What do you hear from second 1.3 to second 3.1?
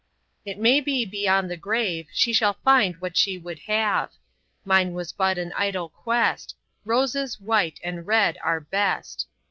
the grave She shall find